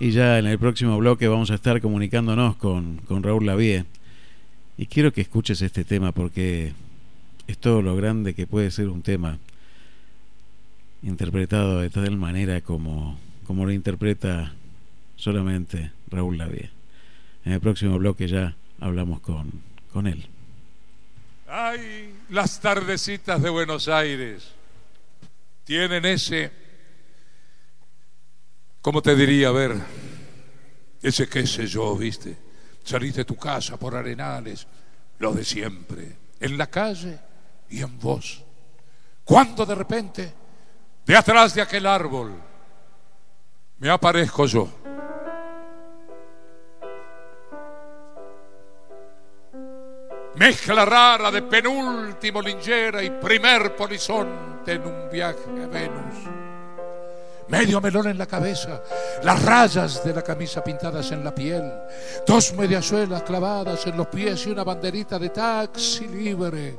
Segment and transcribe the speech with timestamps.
[0.00, 3.84] Y ya en el próximo bloque vamos a estar comunicándonos con, con Raúl Lavie.
[4.76, 6.72] Y quiero que escuches este tema porque
[7.48, 9.38] es todo lo grande que puede ser un tema
[11.02, 14.52] interpretado de tal manera como, como lo interpreta
[15.16, 16.70] solamente Raúl Lavie.
[17.44, 19.50] En el próximo bloque ya hablamos con,
[19.92, 20.26] con él.
[21.48, 24.52] Ay, las tardecitas de Buenos Aires
[25.64, 26.52] tienen ese,
[28.80, 29.48] ¿cómo te diría?
[29.48, 29.76] A ver,
[31.02, 32.36] ese qué sé yo, viste.
[32.82, 34.66] Salís de tu casa por arenales,
[35.18, 37.18] lo de siempre, en la calle
[37.68, 38.42] y en vos.
[39.24, 40.34] Cuando de repente,
[41.04, 42.32] de atrás de aquel árbol,
[43.78, 44.68] me aparezco yo.
[50.36, 56.47] Mezcla rara de penúltimo lingera y primer polizonte en un viaje a Venus.
[57.48, 58.82] Medio melón en la cabeza,
[59.22, 61.72] las rayas de la camisa pintadas en la piel,
[62.26, 66.76] dos mediasuelas clavadas en los pies y una banderita de taxi libre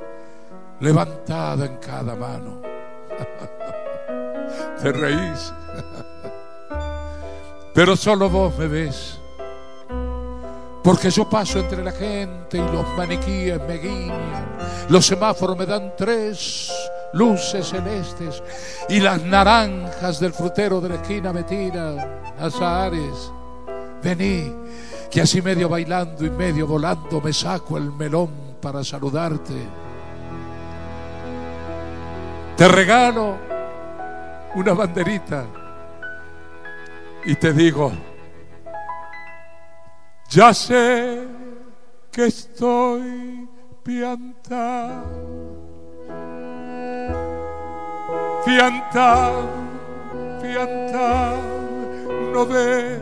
[0.78, 2.62] levantada en cada mano.
[4.80, 5.52] Te reís,
[7.74, 9.20] pero solo vos me ves
[10.82, 14.58] porque yo paso entre la gente y los maniquíes me guiñan.
[14.88, 16.72] Los semáforos me dan tres
[17.12, 18.42] luces celestes
[18.88, 21.98] y las naranjas del frutero de la esquina me tiran
[22.38, 23.32] azahares.
[24.02, 24.54] Vení,
[25.10, 29.54] que así medio bailando y medio volando me saco el melón para saludarte.
[32.56, 33.36] Te regalo
[34.54, 35.46] una banderita
[37.24, 37.92] y te digo,
[40.28, 41.26] ya sé
[42.10, 43.48] que estoy
[43.82, 45.04] piantado,
[48.44, 49.48] piantado,
[50.40, 51.36] piantado,
[52.32, 53.00] no ves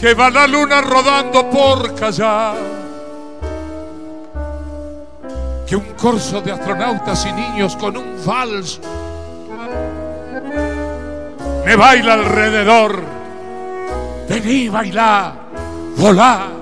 [0.00, 2.56] que va la luna rodando por callar,
[5.66, 8.80] que un corso de astronautas y niños con un vals
[11.66, 13.02] me baila alrededor.
[14.28, 15.34] Vení, bailá,
[15.96, 16.59] volá.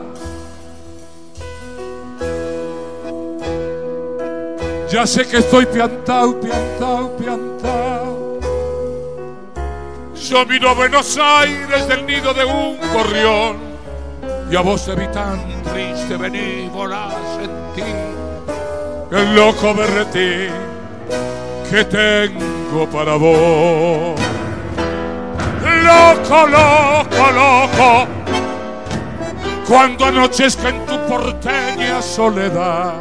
[4.90, 8.40] Ya sé que estoy piantao, piantao, piantao.
[10.14, 13.56] Yo vino a Buenos Aires del nido de un gorrión.
[14.50, 17.90] Y a vos te vi tan triste, vení, volá, sentí
[19.10, 20.52] el loco berretín
[21.70, 24.18] que tengo para vos
[25.88, 28.06] loco, loco, loco,
[29.66, 32.94] cuando anochezca en tu porteña soledad,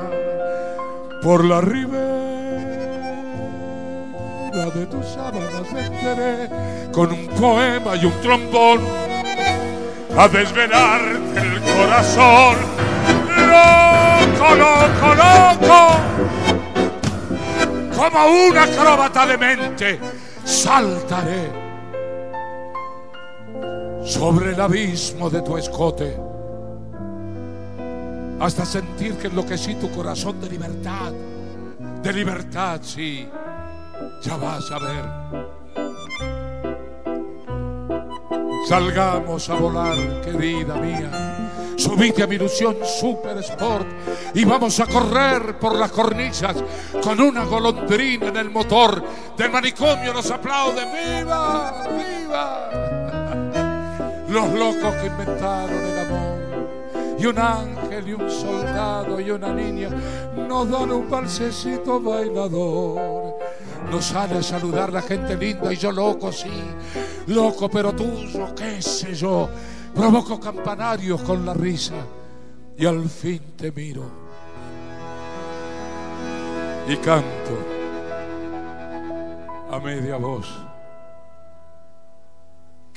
[1.22, 2.08] por la ribera
[4.74, 6.50] de tus sábanas vendré
[6.92, 8.80] con un poema y un trombón
[10.18, 12.56] a desvelarte el corazón.
[13.38, 15.96] Loco, loco, loco,
[17.96, 20.00] como una acróbata de mente,
[20.44, 21.52] saltaré
[24.04, 26.18] sobre el abismo de tu escote,
[28.40, 31.12] hasta sentir que enloquecí tu corazón de libertad,
[32.02, 33.28] de libertad, sí,
[34.22, 35.06] ya vas a ver.
[38.68, 41.38] Salgamos a volar, querida mía.
[41.78, 43.88] Subite a mi ilusión Super Sport
[44.34, 46.56] y vamos a correr por las cornillas
[47.02, 49.04] con una golondrina en el motor.
[49.38, 50.88] Del manicomio nos aplauden.
[50.92, 51.88] ¡Viva!
[51.88, 52.70] ¡Viva!
[54.28, 55.97] los locos que inventaron el.
[57.20, 59.90] Y un ángel y un soldado y una niña
[60.48, 63.38] nos dan un balsecito bailador.
[63.92, 66.52] Nos sale a saludar la gente linda y yo loco, sí,
[67.28, 69.50] loco pero tuyo, qué sé yo.
[69.96, 71.96] Provoco campanarios con la risa
[72.78, 74.28] y al fin te miro
[76.88, 77.58] y canto
[79.72, 80.48] a media voz.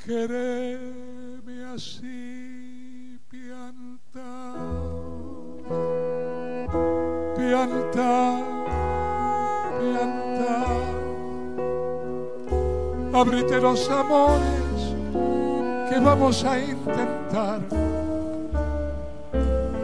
[0.05, 0.81] Querer
[1.75, 2.40] así
[7.51, 8.45] piantao,
[9.81, 10.83] piantao.
[13.13, 14.95] Abrite los amores
[15.89, 17.61] que vamos a intentar.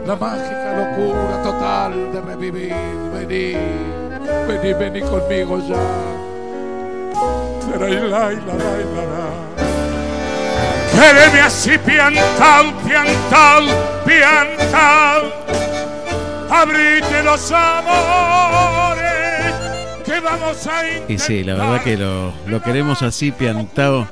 [0.05, 2.73] La mágica locura total de revivir.
[3.13, 3.57] Vení,
[4.47, 5.83] vení, vení conmigo ya.
[10.93, 13.63] Quédeme así piantao, piantao,
[14.05, 15.46] piantao.
[16.57, 18.95] Abrite los amores
[20.03, 21.11] que vamos a intentar.
[21.11, 24.07] Y sí, la verdad que lo, lo queremos así piantao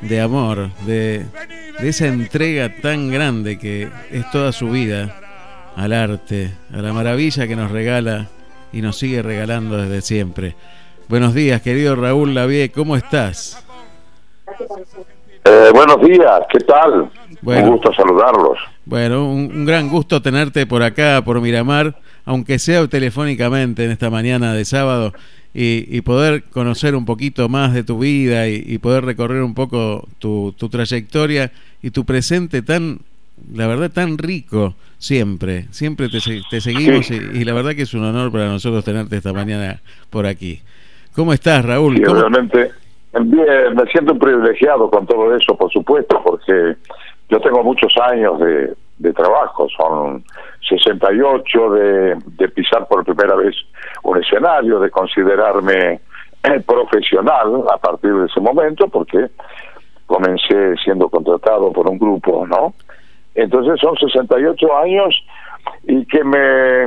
[0.00, 1.24] de amor, de,
[1.78, 5.14] de esa entrega tan grande que es toda su vida
[5.76, 8.26] al arte, a la maravilla que nos regala
[8.72, 10.56] y nos sigue regalando desde siempre.
[11.06, 13.64] Buenos días, querido Raúl Lavie, ¿cómo estás?
[15.44, 17.08] Eh, buenos días, ¿qué tal?
[17.42, 18.58] un gusto saludarlos.
[18.84, 24.54] Bueno, un, gran gusto tenerte por acá, por Miramar, aunque sea telefónicamente en esta mañana
[24.54, 25.12] de sábado,
[25.54, 30.54] y, poder conocer un poquito más de tu vida y, poder recorrer un poco tu,
[30.70, 31.52] trayectoria
[31.82, 33.00] y tu presente tan,
[33.54, 35.66] la verdad, tan rico siempre.
[35.70, 39.80] Siempre te, seguimos y, la verdad que es un honor para nosotros tenerte esta mañana
[40.10, 40.60] por aquí.
[41.14, 41.96] ¿Cómo estás, Raúl?
[41.96, 42.70] realmente
[43.12, 46.76] Bien, me siento privilegiado con todo eso, por supuesto, porque
[47.32, 50.22] yo tengo muchos años de, trabajo, son
[50.68, 53.56] 68 de, de pisar por primera vez
[54.02, 55.98] un escenario, de considerarme
[56.66, 59.28] profesional a partir de ese momento, porque
[60.04, 62.74] comencé siendo contratado por un grupo, ¿no?
[63.34, 65.24] Entonces son 68 años
[65.84, 66.82] y que me,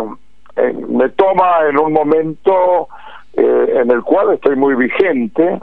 [0.58, 2.88] eh, me toma en un momento
[3.34, 5.60] eh, en el cual estoy muy vigente,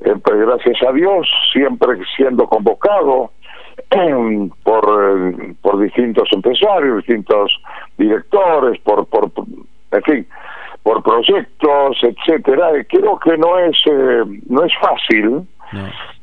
[0.00, 3.30] eh, gracias a Dios, siempre siendo convocado
[4.62, 7.52] por, eh, por distintos empresarios, distintos
[7.96, 9.30] directores, por, por,
[9.92, 10.26] en fin,
[10.82, 12.70] por proyectos, etcétera.
[12.88, 15.46] Creo que no es eh, no es fácil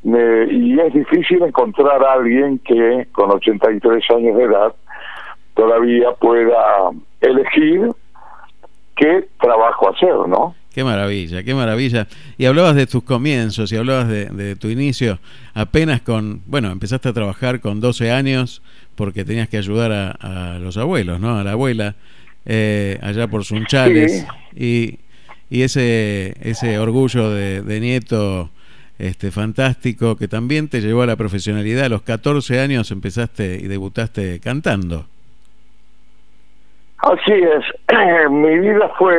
[0.06, 4.74] y es difícil encontrar a alguien que con 83 años de edad
[5.54, 6.92] todavía pueda
[7.22, 7.92] elegir
[8.96, 10.56] qué trabajo hacer, ¿no?
[10.74, 12.08] Qué maravilla, qué maravilla.
[12.38, 15.20] Y hablabas de tus comienzos y hablabas de, tu inicio
[15.54, 18.64] apenas con, bueno, empezaste a trabajar con 12 años
[18.96, 21.38] porque tenías que ayudar a, los abuelos, ¿no?
[21.38, 21.96] A la abuela,
[22.46, 24.26] eh, allá por Sunchales.
[24.56, 24.98] Y,
[25.52, 28.50] y ese, ese orgullo de, de, nieto
[28.98, 31.86] este, fantástico que también te llevó a la profesionalidad.
[31.86, 35.06] A los 14 años empezaste y debutaste cantando.
[36.98, 37.64] Así es.
[38.32, 39.14] Mi vida fue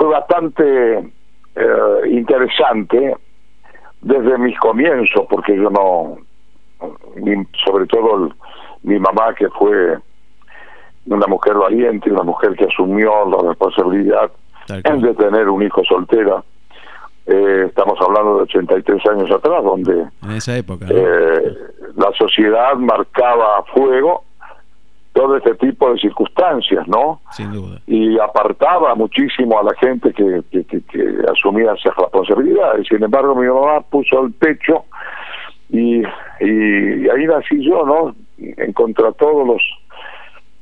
[0.00, 1.12] fue bastante
[1.56, 3.16] eh, interesante
[4.00, 6.16] desde mis comienzos, porque yo no,
[7.66, 8.30] sobre todo
[8.82, 9.98] mi mamá que fue
[11.04, 14.30] una mujer valiente, una mujer que asumió la responsabilidad
[14.68, 16.42] de tener un hijo soltera.
[17.26, 21.56] Eh, estamos hablando de 83 años atrás, donde en esa época eh,
[21.94, 24.24] la sociedad marcaba fuego
[25.20, 27.20] todo este tipo de circunstancias, ¿no?
[27.32, 27.78] Sin duda.
[27.86, 30.82] Y apartaba muchísimo a la gente que, que,
[31.30, 32.86] asumía esas responsabilidades.
[32.88, 34.86] Sin embargo, mi mamá puso el pecho
[35.68, 38.14] y, y ahí nací yo, ¿no?
[38.38, 39.62] En contra todos los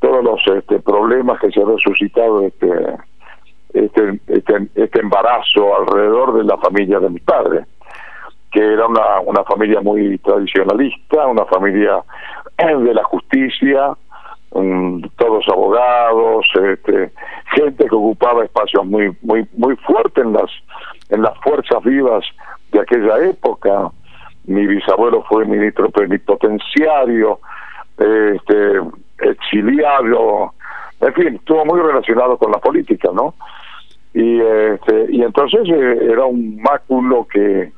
[0.00, 2.68] todos los este, problemas que se han suscitado este,
[3.74, 7.64] este, este, este embarazo alrededor de la familia de mi padre
[8.50, 12.02] que era una, una familia muy tradicionalista, una familia
[12.56, 13.94] de la justicia,
[14.50, 17.12] todos abogados, este,
[17.54, 20.50] gente que ocupaba espacios muy muy muy fuertes en las
[21.10, 22.24] en las fuerzas vivas
[22.72, 23.90] de aquella época.
[24.44, 27.38] Mi bisabuelo fue ministro plenipotenciario,
[27.98, 28.80] este,
[29.20, 30.54] exiliado,
[31.00, 33.34] en fin, estuvo muy relacionado con la política, ¿no?
[34.14, 37.72] Y este, y entonces eh, era un máculo que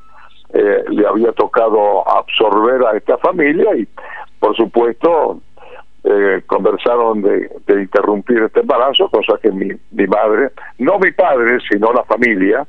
[0.53, 3.87] eh, le había tocado absorber a esta familia y
[4.39, 5.39] por supuesto
[6.03, 11.91] eh, conversaron de, interrumpir este embarazo, cosa que mi, mi madre, no mi padre, sino
[11.93, 12.65] la familia,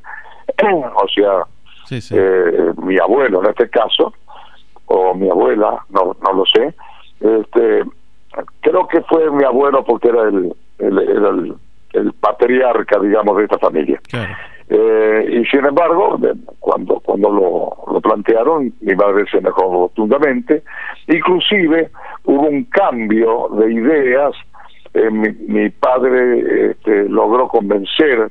[0.62, 1.44] o sea,
[2.10, 4.14] Eh, mi abuelo en este caso,
[4.86, 6.74] o mi abuela, no, no lo sé,
[7.20, 7.82] este,
[8.60, 11.54] creo que fue mi abuelo porque era el, el,
[11.92, 14.00] el, patriarca, digamos, de esta familia.
[14.74, 16.18] Eh, y sin embargo,
[16.58, 20.62] cuando cuando lo, lo plantearon, mi madre se enojó rotundamente,
[21.08, 21.90] inclusive
[22.24, 24.34] hubo un cambio de ideas.
[24.94, 28.30] Eh, mi, padre este, logró convencer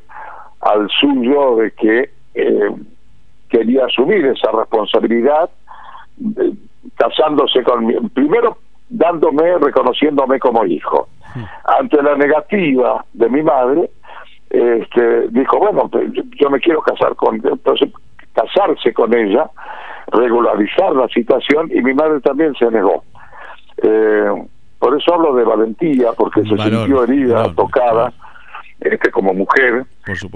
[0.62, 2.72] al suyo de que eh,
[3.48, 5.48] quería asumir esa responsabilidad,
[6.40, 6.54] eh,
[6.96, 8.58] casándose con primero
[8.90, 11.08] dándome, reconociéndome como hijo.
[11.66, 13.90] Ante la negativa de mi madre,
[14.52, 17.90] este, dijo, bueno, pues, yo me quiero casar con, entonces
[18.34, 19.50] casarse con ella,
[20.12, 23.04] regularizar la situación y mi madre también se negó.
[23.82, 28.12] Eh, por eso hablo de valentía, porque se sintió herida, tocada,
[28.82, 29.86] este, como mujer,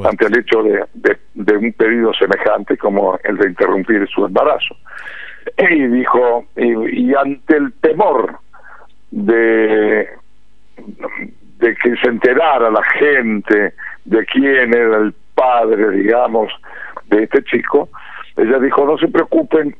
[0.07, 4.75] ante el hecho de, de, un pedido semejante como el de interrumpir su embarazo.
[5.57, 8.37] Y dijo, y, ante el temor
[9.11, 10.07] de,
[10.77, 13.73] de que se enterara la gente
[14.05, 16.51] de quién era el padre, digamos,
[17.07, 17.89] de este chico,
[18.37, 19.75] ella dijo, no se preocupen,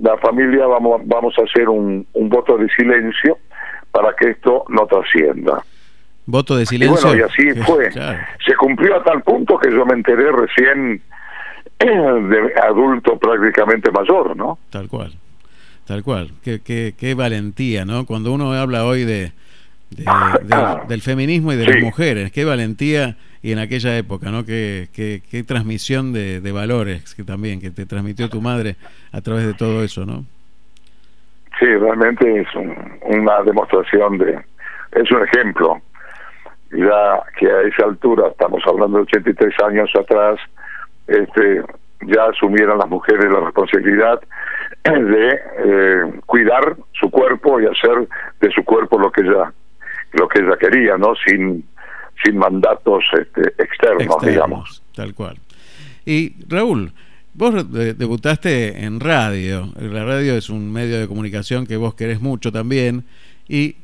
[0.00, 3.38] la familia vamos, vamos a hacer un, un voto de silencio
[3.90, 5.62] para que esto no trascienda.
[6.26, 6.98] Voto de silencio.
[6.98, 7.90] Y bueno, y así fue.
[7.90, 11.00] Se cumplió a tal punto que yo me enteré recién
[11.78, 14.58] de adulto prácticamente mayor, ¿no?
[14.70, 15.12] Tal cual,
[15.86, 16.30] tal cual.
[16.42, 18.06] Qué, qué, qué valentía, ¿no?
[18.06, 19.32] Cuando uno habla hoy de,
[19.90, 24.44] del feminismo y de las mujeres, qué valentía y en aquella época, ¿no?
[24.44, 28.76] Qué, qué, qué transmisión de, de, valores que también, que te transmitió tu madre
[29.12, 30.24] a través de todo eso, ¿no?
[31.58, 32.48] Sí, realmente es
[33.02, 34.40] una demostración de,
[34.92, 35.80] es un ejemplo
[36.72, 40.38] ya que a esa altura, estamos hablando de 83 años atrás,
[41.06, 41.62] este,
[42.02, 44.20] ya asumieran las mujeres la responsabilidad
[44.84, 48.08] de eh, cuidar su cuerpo y hacer
[48.40, 49.52] de su cuerpo lo que ella
[50.12, 51.14] lo que ella quería, ¿no?
[51.26, 51.64] Sin
[52.24, 54.82] sin mandatos este, externos, digamos.
[54.94, 55.36] Tal cual.
[56.04, 56.92] Y Raúl,
[57.34, 59.72] vos debutaste en radio.
[59.76, 63.04] La radio es un medio de comunicación que vos querés mucho también
[63.48, 63.76] y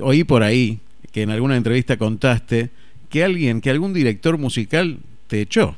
[0.00, 0.80] oí por ahí
[1.12, 2.70] que en alguna entrevista contaste
[3.10, 5.76] que alguien, que algún director musical te echó.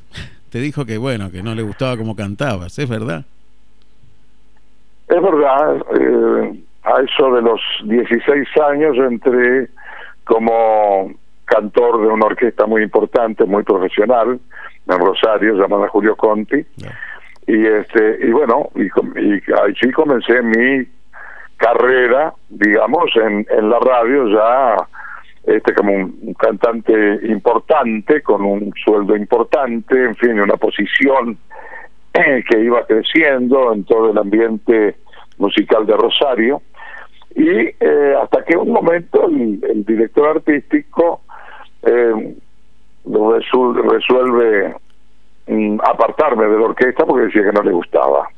[0.50, 3.24] Te dijo que bueno, que no le gustaba cómo cantabas, ¿es verdad?
[5.08, 9.68] Es verdad, eh, a eso de los 16 años entré
[10.24, 11.12] como
[11.44, 14.38] cantor de una orquesta muy importante, muy profesional,
[14.86, 16.64] en Rosario, llamada Julio Conti.
[17.46, 20.86] Y este y bueno, y, y allí comencé mi
[21.56, 24.76] carrera, digamos, en, en la radio ya
[25.46, 31.38] este como un, cantante importante, con un sueldo importante, en fin, una posición
[32.14, 34.96] eh, que iba creciendo en todo el ambiente
[35.38, 36.62] musical de Rosario.
[37.34, 41.22] Y eh, hasta que un momento el, director artístico
[41.82, 42.36] eh,
[43.04, 44.74] resuelve
[45.48, 48.28] mm, apartarme de la orquesta porque decía que no le gustaba.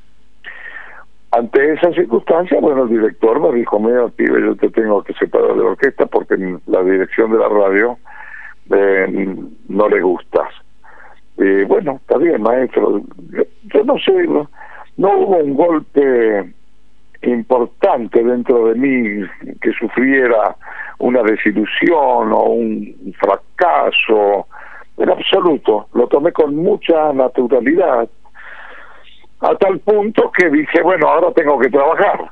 [1.33, 5.55] Ante esa circunstancia, bueno, el director me dijo, mira, pibe, yo te tengo que separar
[5.55, 6.37] de la orquesta porque
[6.67, 7.99] la dirección de la radio
[8.71, 9.37] eh,
[9.69, 10.49] no le gustas.
[11.37, 13.03] Y bueno, está bien, maestro.
[13.65, 14.49] Yo, no sé, no,
[14.97, 16.55] hubo un golpe
[17.23, 19.27] importante dentro de mí
[19.61, 20.57] que sufriera
[20.99, 24.47] una desilusión o un fracaso.
[24.99, 28.09] En absoluto, lo tomé con mucha naturalidad
[29.41, 32.31] a tal punto que dije, bueno, ahora tengo que trabajar.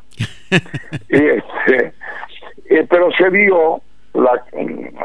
[1.11, 1.93] y este,
[2.71, 3.81] eh, pero se dio,
[4.15, 4.43] la,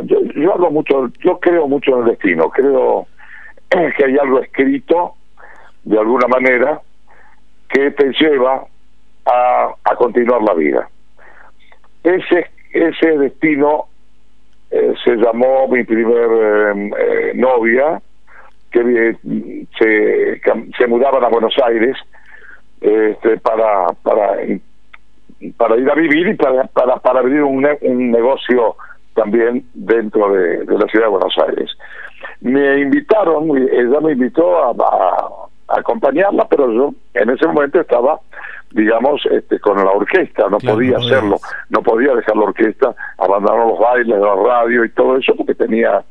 [0.04, 3.08] yo, yo hablo mucho, yo creo mucho en el destino, creo
[3.70, 5.16] que hay algo escrito,
[5.84, 6.82] de alguna manera,
[7.70, 8.66] que te lleva
[9.26, 10.90] a, a continuar la vida.
[12.04, 13.86] Ese, ese destino
[14.72, 16.30] eh, se llamó mi primer
[16.98, 18.02] eh, novia,
[18.72, 19.16] que
[19.78, 20.42] se,
[20.78, 21.98] se mudaban a Buenos Aires
[22.80, 24.38] este, para, para,
[25.58, 28.76] para ir a vivir y para, para, para abrir un, un negocio
[29.16, 31.72] también dentro de, la ciudad de Buenos Aires.
[32.42, 38.20] Me invitaron, ella me invitó a, acompañarla, pero yo en ese momento estaba,
[38.72, 41.38] digamos, este, con la orquesta, no podía hacerlo,
[41.70, 46.04] no podía dejar la orquesta, abandonar los bailes, la radio y todo eso porque tenía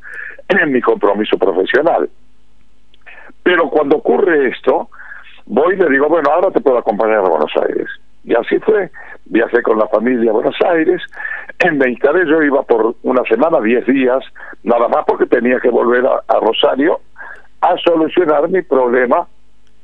[0.67, 2.09] mi compromiso profesional.
[3.43, 4.89] Pero cuando ocurre esto,
[5.45, 7.87] voy y le digo, bueno, ahora te puedo acompañar a Buenos Aires.
[8.23, 8.91] Y así fue,
[9.25, 11.01] viajé con la familia a Buenos Aires,
[11.59, 14.23] en me yo iba por una semana, diez días,
[14.63, 16.99] nada más porque tenía que volver a, Rosario
[17.61, 19.27] a solucionar mi problema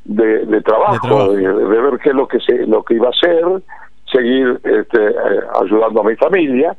[0.05, 3.43] de, trabajo, de, ver qué es lo que, se, lo que iba a hacer,
[4.11, 6.75] seguir este, eh, ayudando a mi familia,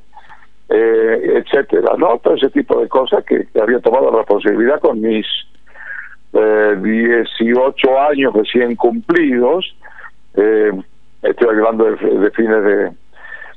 [0.68, 2.18] eh, etcétera, ¿no?
[2.18, 5.26] Todo ese tipo de cosas que había tomado la responsabilidad con mis
[6.32, 9.74] eh, 18 años recién cumplidos.
[10.34, 10.72] Eh,
[11.22, 12.92] estoy hablando de, fines de...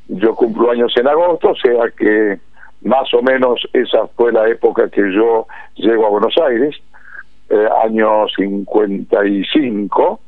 [0.07, 2.39] Yo cumplo años en agosto, o sea que
[2.81, 5.45] más o menos esa fue la época que yo
[5.75, 6.75] llego a Buenos Aires,
[7.49, 10.19] eh, año 55,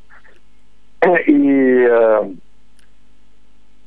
[1.28, 2.36] y, eh,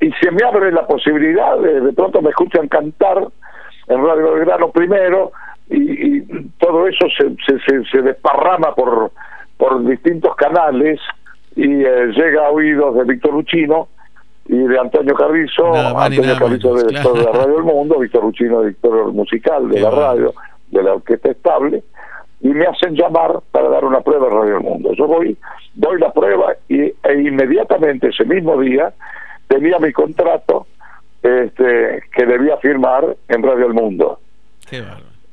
[0.01, 3.27] y se me abre la posibilidad, de, de pronto me escuchan cantar
[3.87, 5.31] en Radio Belgrano primero,
[5.69, 6.21] y,
[6.59, 9.11] todo eso se, se, se, desparrama por,
[9.57, 10.99] por distintos canales
[11.55, 13.87] y eh, llega a oídos de Víctor Luchino
[14.47, 19.69] y de Antonio Carrizo, Antonio Carrizo de, la Radio del Mundo, Víctor Luchino, director musical
[19.69, 20.33] de la radio,
[20.69, 21.83] de la orquesta estable,
[22.41, 24.93] y me hacen llamar para dar una prueba en Radio del Mundo.
[24.93, 25.37] Yo voy,
[25.73, 28.93] doy la prueba y, e inmediatamente ese mismo día
[29.47, 30.67] tenía mi contrato
[31.23, 34.19] este, que debía firmar en Radio del Mundo.
[34.69, 34.83] Qué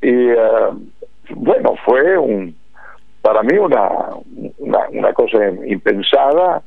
[0.03, 0.69] y eh,
[1.29, 2.55] bueno, fue un
[3.21, 3.89] para mí una,
[4.59, 6.61] una, cosa impensada,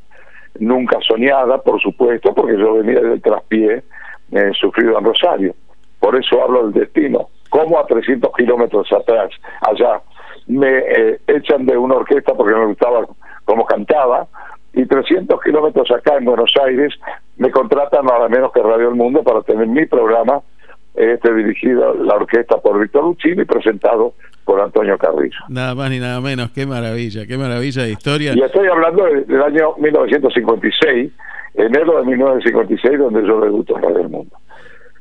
[0.59, 3.83] nunca soñada, por supuesto, porque yo venía del traspié
[4.33, 5.55] eh, sufrido en Rosario.
[6.01, 7.29] Por eso hablo del destino.
[7.51, 10.01] Como a 300 kilómetros atrás, allá,
[10.47, 13.07] me eh, echan de una orquesta porque me gustaba
[13.45, 14.27] cómo cantaba,
[14.73, 16.93] y 300 kilómetros acá en Buenos Aires
[17.39, 20.43] me contratan nada menos que Radio El Mundo para tener mi programa
[20.95, 25.39] este dirigido la orquesta por Víctor Lucini y presentado por Antonio Carrillo.
[25.49, 28.33] Nada más ni nada menos, qué maravilla, qué maravilla de historia.
[28.35, 31.13] Y estoy hablando del año 1956,
[31.55, 34.37] enero de 1956, donde yo debuto en Radio El Mundo.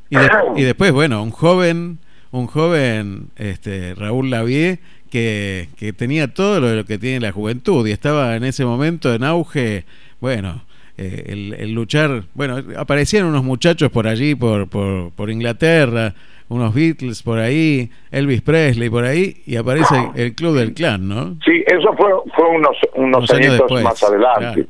[0.10, 0.18] Y,
[0.62, 2.00] y después, bueno, un joven,
[2.32, 4.80] un joven este, Raúl Lavie
[5.15, 9.24] que, que tenía todo lo que tiene la juventud y estaba en ese momento en
[9.24, 9.86] auge,
[10.19, 10.63] bueno,
[10.98, 16.13] eh, el, luchar, bueno, aparecían unos muchachos por allí, por, por, por, Inglaterra,
[16.50, 21.38] unos Beatles por ahí, Elvis Presley por ahí, y aparece el Club del Clan, ¿no?
[21.45, 24.67] Sí, eso fue, fue unos, unos, años, más adelante.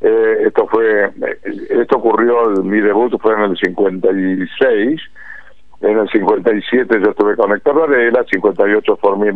[0.00, 1.12] Eh, esto fue,
[1.80, 5.00] esto ocurrió, mi debut fue en el 56
[5.80, 9.32] en el 57 yo estuve con Héctor Varela, 58 formé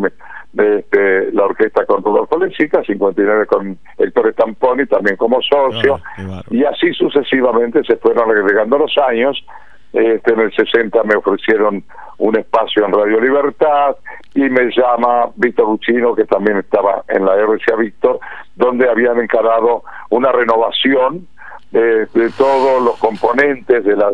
[0.57, 6.65] este, la orquesta con Rudolfo Lechica, 59 con Héctor Estamponi también como socio, ah, y
[6.65, 9.45] así sucesivamente se fueron agregando los años.
[9.93, 11.83] Este, en el 60 me ofrecieron
[12.19, 13.97] un espacio en Radio Libertad
[14.35, 18.21] y me llama Víctor Lucino, que también estaba en la RCA Víctor,
[18.55, 21.27] donde habían encarado una renovación
[21.73, 24.11] de, de todos los componentes de la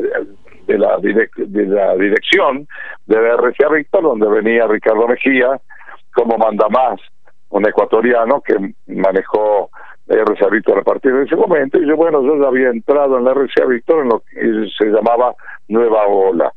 [0.66, 2.66] de la, de la dirección
[3.06, 5.60] de RCA Víctor, donde venía Ricardo Mejía
[6.14, 6.98] como manda más,
[7.50, 8.54] un ecuatoriano que
[8.86, 9.70] manejó
[10.08, 11.78] RCA Víctor a partir de ese momento.
[11.78, 14.86] Y yo, bueno, yo ya había entrado en la RCA Víctor en lo que se
[14.86, 15.34] llamaba
[15.68, 16.52] Nueva Ola.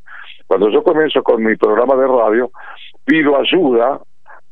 [0.47, 2.51] Cuando yo comienzo con mi programa de radio,
[3.05, 3.99] pido ayuda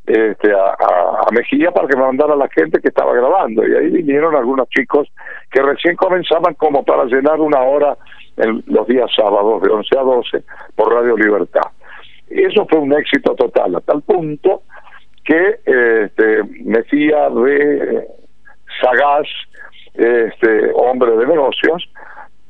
[0.06, 3.66] este, a, a, Mejía para que me mandara la gente que estaba grabando.
[3.66, 5.08] Y ahí vinieron algunos chicos
[5.50, 7.96] que recién comenzaban como para llenar una hora
[8.66, 10.42] los días sábados de 11 a 12
[10.74, 11.70] por Radio Libertad.
[12.30, 14.62] Y eso fue un éxito total, a tal punto
[15.24, 15.60] que
[16.64, 18.06] Mejía de
[18.80, 19.26] sagaz,
[19.94, 21.90] este, hombre de negocios,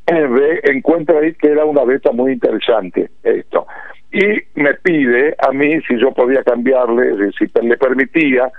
[0.06, 3.66] eh, encuentra ahí que era una beta muy interesante esto.
[4.10, 8.50] Y me pide a mí si yo podía cambiarle, si le permitía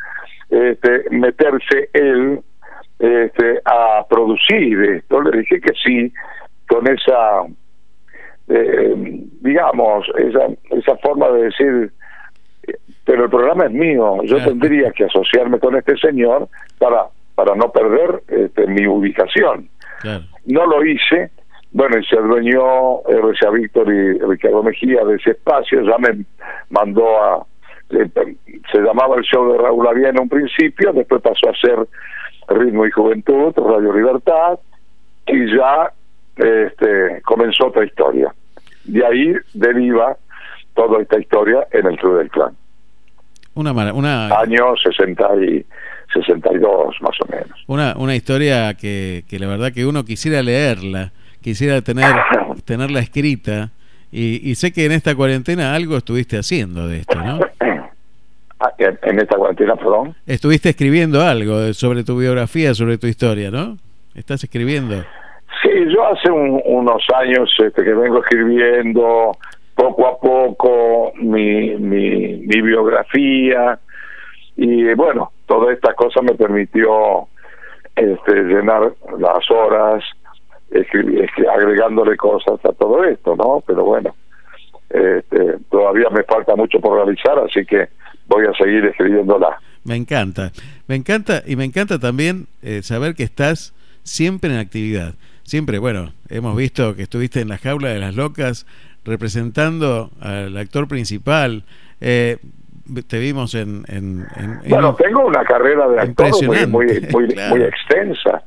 [0.49, 2.39] este, meterse él
[2.99, 5.21] este, a producir esto.
[5.21, 6.13] Le dije que sí,
[6.69, 7.45] con esa,
[8.47, 8.93] eh,
[9.41, 11.91] digamos, esa, esa forma de decir,
[13.05, 17.71] pero el programa es mío, yo tendría que asociarme con este señor para, para no
[17.71, 19.67] perder este, mi ubicación.
[20.45, 21.31] No lo hice,
[21.71, 23.49] bueno, y se adueñó R.C.A.
[23.49, 26.23] Víctor y Ricardo Mejía de ese espacio, ya me
[26.69, 27.45] mandó a,
[27.89, 31.87] se llamaba el show de Raúl Avia en un principio, después pasó a ser
[32.47, 34.59] Ritmo y Juventud, Radio Libertad,
[35.25, 35.91] y ya
[36.39, 38.33] este, comenzó otra historia.
[38.85, 40.17] De ahí deriva
[40.73, 42.55] toda esta historia en el Club del Clan.
[43.55, 45.65] Una, una año 60 y
[46.13, 47.63] 62 más o menos.
[47.67, 52.15] Una, una historia que, que la verdad que uno quisiera leerla, quisiera tener
[52.65, 53.71] tenerla escrita
[54.11, 57.39] y, y, sé que en esta cuarentena algo estuviste haciendo de esto, ¿no?
[58.61, 60.13] Ah, en esta cuarentena, perdón.
[60.27, 63.77] Estuviste escribiendo algo sobre tu biografía, sobre tu historia, ¿no?
[64.15, 65.01] Estás escribiendo.
[65.61, 69.37] Sí, yo hace unos años este, que vengo escribiendo
[69.75, 73.79] poco a poco mi, mi, biografía
[74.55, 77.27] y bueno, toda esta cosa me permitió
[77.95, 80.03] este, llenar las horas
[81.51, 83.63] agregándole cosas a todo esto, ¿no?
[83.65, 84.15] Pero bueno,
[84.89, 87.89] este, todavía me falta mucho por realizar, así que
[88.27, 89.57] voy a seguir escribiéndola.
[89.83, 90.51] Me encanta,
[90.87, 95.13] me encanta y me encanta también eh, saber que estás siempre en actividad
[95.49, 98.67] siempre, bueno, hemos visto que estuviste en la jaula de las locas
[99.03, 101.63] representando al actor principal.
[102.01, 102.37] Eh,
[103.07, 103.83] te vimos en,
[104.67, 108.41] bueno tengo una carrera de actor muy muy, muy, extensa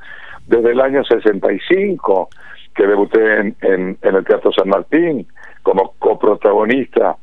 [0.46, 2.28] desde el año 65
[2.74, 5.26] que debuté en, en, el Teatro San Martín
[5.62, 7.16] como coprotagonista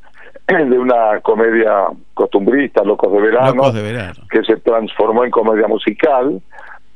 [0.47, 4.21] de una comedia costumbrista Locos de Verano, de Verano.
[4.29, 6.41] que se transformó en comedia musical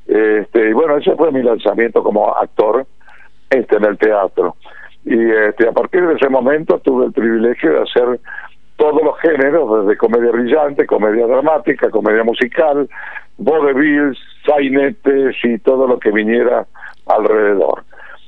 [0.08, 2.86] este, y bueno, ese fue mi lanzamiento como actor
[3.50, 4.56] este, en el teatro.
[5.06, 8.20] Y este, a partir de ese momento tuve el privilegio de hacer
[8.78, 12.90] todos los géneros, desde comedia brillante, comedia dramática, comedia musical,
[13.38, 16.66] vaudevilles, sainetes y todo lo que viniera
[17.06, 17.84] alrededor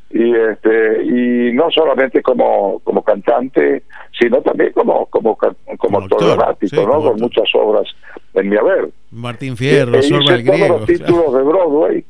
[0.09, 3.83] y este y no solamente como como cantante
[4.17, 7.87] sino también como como como, actor dramático no con muchas obras
[8.33, 8.89] en mi haber.
[9.11, 12.05] Martín Fierro e, e Sol todos los títulos de Broadway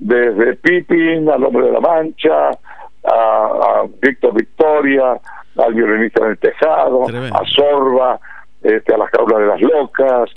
[0.00, 2.50] desde Pippin al Hombre de la Mancha,
[3.04, 5.20] a, Víctor Victoria,
[5.56, 8.18] al violinista en el tejado, a Sorba,
[8.62, 10.30] este, a las jaulas de las locas,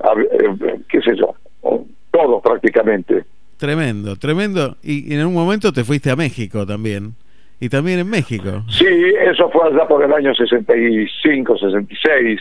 [0.00, 1.34] eh, qué sé yo,
[2.12, 3.24] todo prácticamente.
[3.58, 4.76] Tremendo, tremendo.
[4.82, 7.14] Y, en un momento te fuiste a México también.
[7.60, 8.62] Y también en México.
[8.68, 8.86] Sí,
[9.20, 12.40] eso fue allá por el año 65, 66.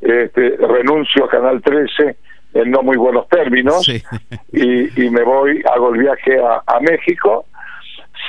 [0.00, 2.16] Este, renuncio a Canal 13
[2.54, 7.46] en no muy buenos términos y, y, me voy, hago el viaje a, a, México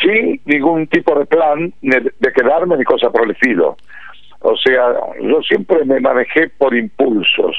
[0.02, 3.78] sin ningún tipo de plan de, quedarme ni cosa por el estilo.
[4.42, 7.56] O sea, yo siempre me manejé por impulsos,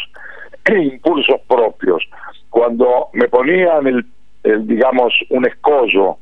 [0.68, 2.02] impulsos propios.
[2.48, 4.04] Cuando me ponían el,
[4.42, 6.16] digamos, un escollo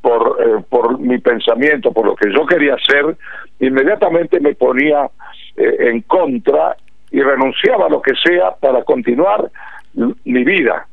[0.00, 3.16] por, eh, por mi pensamiento, por lo que yo quería hacer,
[3.60, 5.10] inmediatamente me ponía
[5.56, 6.76] eh, en contra
[7.10, 9.50] y renunciaba a lo que sea para continuar
[9.94, 10.86] mi vida.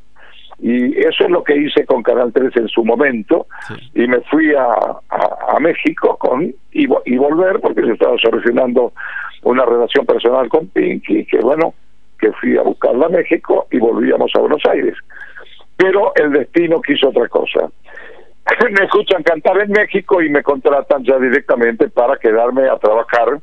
[0.60, 3.46] Y eso es lo que hice con Canal 13 en su momento.
[3.94, 8.92] Y me fui a, a, México con y, y, volver porque yo estaba solucionando
[9.44, 11.74] una relación personal con Pinky, que bueno,
[12.18, 14.96] que fui a buscarla a México y volvíamos a Buenos Aires.
[15.78, 17.70] Pero el destino quiso otra cosa.
[18.70, 23.38] me escuchan cantar en México y me contratan ya directamente para quedarme a trabajar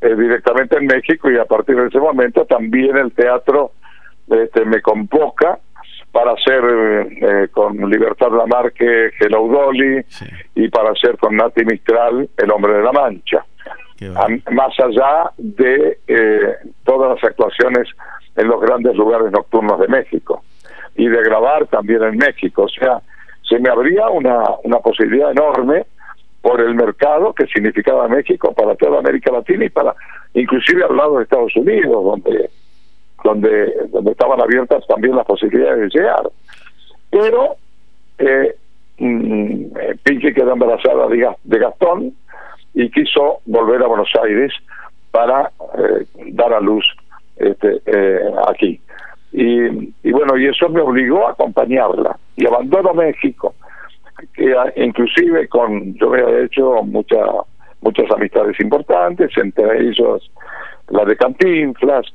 [0.00, 3.72] eh, directamente en México y a partir de ese momento también el teatro
[4.28, 5.58] este, me convoca
[6.10, 6.62] para hacer
[7.22, 10.04] eh, con Libertad Lamarque Hello Dolly
[10.54, 13.46] y para hacer con Nati Mistral El Hombre de la Mancha.
[14.50, 16.54] más allá de eh,
[16.84, 17.88] todas las actuaciones
[18.36, 20.42] en los grandes lugares nocturnos de México
[20.96, 22.64] y de grabar también en México.
[22.64, 23.00] O sea,
[23.48, 25.84] se me abría una, una posibilidad enorme
[26.42, 29.94] por el mercado que significaba México para toda América Latina y para
[30.34, 32.50] inclusive al lado de Estados Unidos donde
[33.22, 36.30] donde donde estaban abiertas también las posibilidades de llegar
[37.10, 37.56] pero
[38.18, 38.56] eh,
[38.98, 42.12] mm, eh Pinky quedó embarazada de, Gastón
[42.74, 44.52] y quiso volver a Buenos Aires
[45.12, 46.84] para eh, dar a luz
[47.36, 48.80] este, eh, aquí
[49.32, 53.54] y, y bueno y eso me obligó a acompañarla y abandono México
[54.34, 57.28] que inclusive con yo había hecho muchas
[57.82, 60.30] muchas amistades importantes, entre ellos
[60.88, 62.06] la de Cantinflas,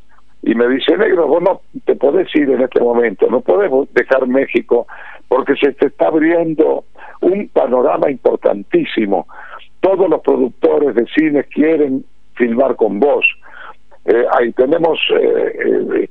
[0.44, 4.28] y me dice, negro, vos no te podés ir en este momento, no podemos dejar
[4.28, 4.88] México,
[5.28, 6.86] porque se te está abriendo
[7.22, 9.28] un panorama importantísimo.
[9.82, 13.26] Todos los productores de cine quieren filmar con vos.
[14.06, 15.54] Eh, ahí tenemos, eh,
[15.96, 16.10] eh,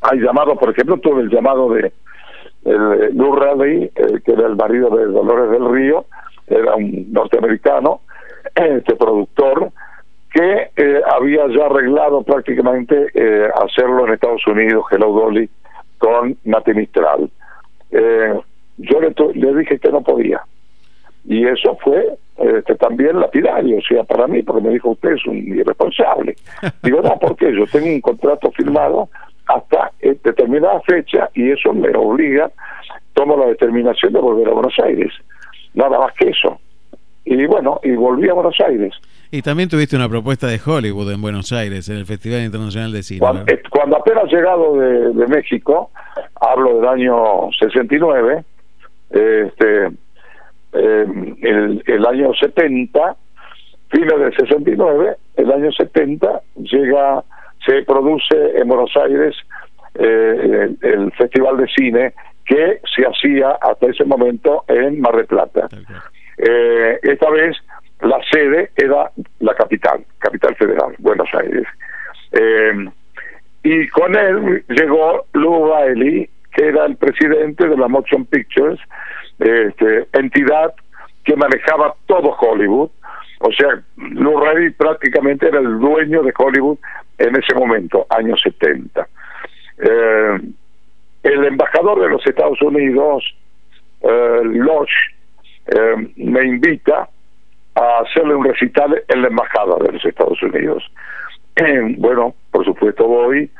[0.00, 1.92] hay llamado, por ejemplo, tuve el llamado de
[2.64, 3.90] el Lou Raleigh,
[4.24, 6.06] que era el marido de Dolores del Río,
[6.46, 8.00] era un norteamericano,
[8.54, 9.70] este productor,
[10.32, 15.48] que eh, había ya arreglado prácticamente eh, hacerlo en Estados Unidos, Hello Dolly,
[15.98, 17.30] con Nati Mistral.
[17.92, 18.34] Eh,
[18.78, 20.42] yo le, le, dije que no podía.
[21.24, 25.24] Y eso fue este, también lapidario, o sea, para mí, porque me dijo usted es
[25.24, 26.34] un irresponsable.
[26.82, 29.08] Digo, no, porque yo tengo un contrato firmado
[29.46, 32.50] hasta eh, determinada fecha y eso me obliga,
[33.12, 35.12] tomo la determinación de volver a Buenos Aires.
[35.74, 36.58] Nada más que eso.
[37.24, 38.94] Y bueno, y volví a Buenos Aires.
[39.30, 43.02] Y también tuviste una propuesta de Hollywood en Buenos Aires, en el Festival Internacional de
[43.02, 43.20] Cine.
[43.20, 45.90] Cuando, eh, cuando apenas llegado de, de, México,
[46.40, 48.44] hablo del año 69,
[49.10, 49.86] este,
[50.74, 51.06] eh,
[51.42, 53.16] el, el año 70,
[53.88, 57.24] fines del 69, el año 70, llega
[57.64, 59.34] se produce en Buenos Aires
[59.94, 65.68] eh, el, Festival de Cine que se hacía hasta ese momento en Mar del Plata.
[66.36, 67.56] Eh, esta vez
[68.00, 71.66] la sede era la capital, capital federal, Buenos Aires.
[72.32, 72.88] Eh,
[73.62, 78.78] y con él llegó Lou Riley, que era el presidente de la Motion Pictures,
[79.38, 80.74] este, entidad
[81.24, 82.90] que manejaba todo Hollywood,
[83.46, 86.78] o sea, Lou Riley prácticamente era el dueño de Hollywood
[87.18, 89.06] en ese momento, años 70.
[89.78, 90.40] Eh,
[91.24, 93.22] el embajador de los Estados Unidos,
[94.00, 94.94] eh, Lodge,
[95.66, 97.06] eh, me invita
[97.74, 100.90] a hacerle un recital en la embajada de los Estados Unidos.
[101.98, 103.50] bueno, por supuesto voy,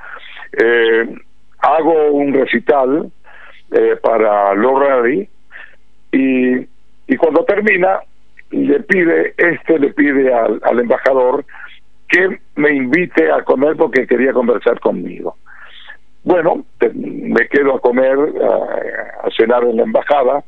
[1.59, 3.13] hago un recital
[4.01, 4.81] para Lou
[6.11, 6.67] y,
[7.07, 8.01] y cuando termina
[8.51, 11.45] le pide, este le pide al, al embajador
[12.09, 15.37] que me invite a comer porque quería conversar conmigo.
[16.25, 20.43] Bueno, me quedo a comer, a, cenar en la embajada,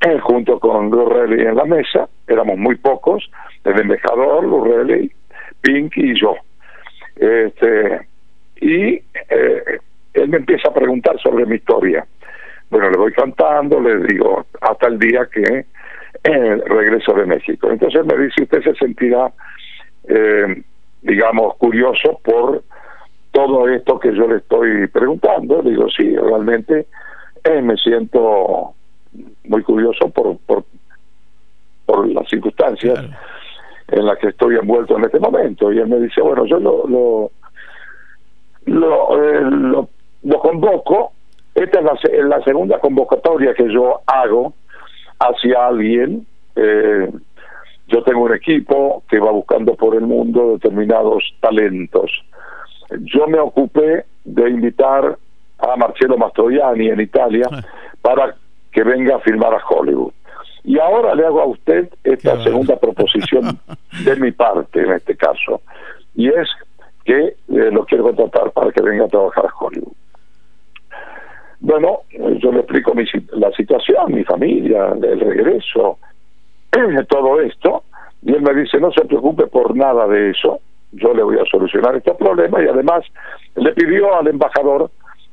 [0.00, 3.30] eh, junto con Lurrelli en la mesa, éramos muy pocos,
[3.64, 5.10] el embajador, Lurrelli,
[5.60, 6.34] Pinky y yo.
[7.14, 8.08] Este,
[8.60, 9.78] y eh,
[10.14, 12.04] él me empieza a preguntar sobre mi historia.
[12.70, 15.66] bueno, le voy cantando, le digo, hasta el día que
[16.24, 17.70] eh, regreso de México.
[17.70, 19.30] Entonces me dice, usted se sentirá,
[20.08, 20.62] eh,
[21.02, 22.62] digamos, curioso por
[23.30, 25.60] todo esto que yo le estoy preguntando.
[25.62, 26.86] Digo, sí, realmente
[27.44, 28.72] eh, me siento
[29.44, 30.64] muy curioso por, por,
[31.84, 32.98] por las circunstancias
[33.88, 35.70] en las que estoy envuelto en este momento.
[35.72, 37.30] Y él me dice, bueno, yo lo, lo,
[38.64, 39.88] lo,
[40.22, 41.12] lo, convoco.
[41.54, 44.54] Esta es la, la, segunda convocatoria que yo hago
[45.18, 46.26] hacia alguien.
[46.56, 47.10] Eh,
[47.88, 52.10] yo tengo un equipo que va buscando por el mundo determinados talentos.
[53.00, 55.18] Yo me ocupé de invitar
[55.58, 57.60] a Marcelo Mastroianni en Italia ah.
[58.00, 58.34] para
[58.72, 60.12] que venga a filmar a Hollywood.
[60.64, 63.58] Y ahora le hago a usted esta segunda proposición
[64.04, 65.60] de mi parte en este caso,
[66.14, 66.48] y es
[67.04, 69.92] que eh, lo quiero contratar para que venga a trabajar a Hollywood.
[71.64, 75.98] Bueno, yo le explico mi, la situación, mi familia, el regreso,
[77.08, 77.84] todo esto,
[78.20, 80.60] y él me dice, no se preocupe por nada de eso,
[80.92, 83.06] yo le voy a solucionar este problema, y además
[83.56, 84.90] le pidió al embajador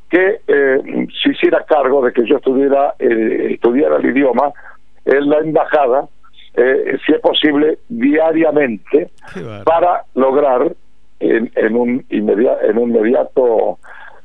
[0.09, 4.53] que eh, se hiciera cargo de que yo estudiara, eh, estudiara el idioma
[5.03, 6.07] en la embajada,
[6.55, 9.09] eh, si es posible, diariamente,
[9.65, 10.73] para lograr
[11.19, 13.79] en, en un inmediato, en un inmediato,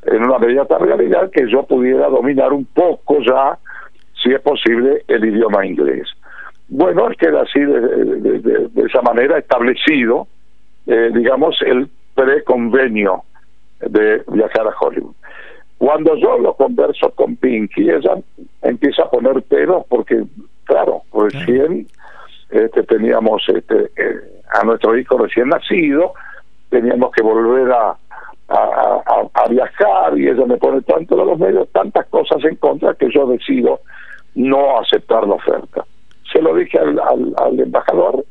[0.06, 3.58] en una inmediata realidad que yo pudiera dominar un poco ya,
[4.22, 6.08] si es posible, el idioma inglés.
[6.68, 10.26] Bueno, queda así de, esa manera establecido,
[10.86, 13.22] eh, digamos, el preconvenio
[13.80, 15.14] de viajar a Hollywood.
[15.78, 18.14] Cuando yo lo converso con Pinky, ella
[18.62, 20.24] empieza a poner pelos porque
[20.64, 21.86] claro, recién
[22.50, 26.14] este, teníamos este, eh, a nuestro hijo recién nacido,
[26.70, 27.96] teníamos que volver a,
[28.48, 33.08] a, viajar y ella me pone tanto de los medios, tantas cosas en contra que
[33.12, 33.80] yo decido
[34.34, 35.84] no aceptar la oferta.
[36.32, 38.24] Se lo dije al, embajador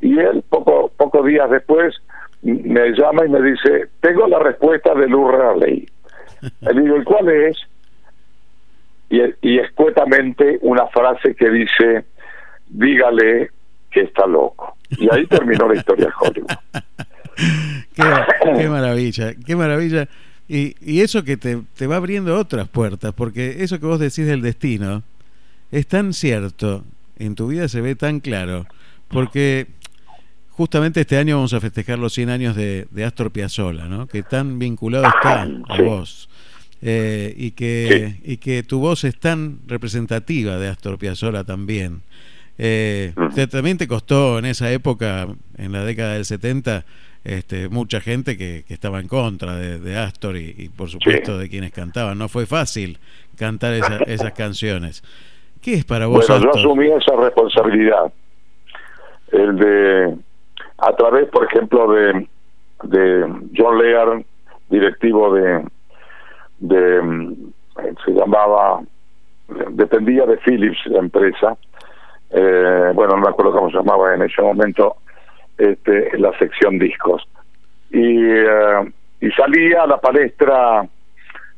[0.00, 1.94] y él poco pocos días después
[2.42, 5.86] me llama y me dice, tengo la respuesta de Lou Raleigh.
[6.60, 7.56] Le digo, ¿y cuál es?
[9.10, 12.04] y, escuetamente una frase que dice,
[12.68, 13.50] dígale
[13.90, 14.76] que está loco.
[14.90, 16.50] Y ahí terminó la historia de Hollywood.
[17.94, 20.08] qué, maravilla, qué maravilla.
[20.48, 24.26] Y, y eso que te, te, va abriendo otras puertas, porque eso que vos decís
[24.26, 25.02] del destino
[25.70, 26.84] es tan cierto,
[27.18, 28.66] en tu vida se ve tan claro,
[29.08, 29.68] porque
[30.50, 34.06] justamente este año vamos a festejar los 100 años de, de Astor Piazzolla, ¿no?
[34.06, 36.28] que tan vinculado está a vos.
[36.82, 42.02] Eh, y, que, y que tu voz es tan representativa de Astor Piazzolla también.
[42.56, 43.12] Eh,
[43.50, 46.84] también te costó en esa época, en la década del 70,
[47.24, 51.72] este, mucha gente que, que estaba en contra de, Astor y, por supuesto de quienes
[51.72, 52.18] cantaban.
[52.18, 52.98] No fue fácil
[53.38, 53.74] cantar
[54.06, 55.02] esas canciones.
[55.62, 56.26] ¿Qué es para vos?
[56.26, 58.12] Bueno, yo asumí esa responsabilidad.
[59.32, 60.16] El de,
[60.78, 62.28] a través, por ejemplo, de,
[62.84, 64.24] de John Lear,
[64.70, 65.64] directivo de,
[66.60, 67.34] de mm,
[68.04, 68.80] se llamaba
[69.70, 71.56] dependía de Philips la empresa
[72.30, 74.96] eh, bueno no me acuerdo cómo se llamaba en ese momento
[75.60, 77.26] este la sección discos
[77.90, 80.86] y eh, y salía a la palestra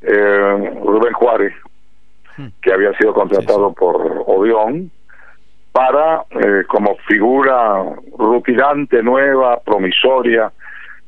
[0.03, 1.55] eh, Rubén Juárez
[2.37, 2.47] hmm.
[2.61, 4.91] que había sido contratado por Odeón
[5.73, 6.25] para
[6.69, 7.83] como figura
[8.19, 10.53] rutilante nueva promisoria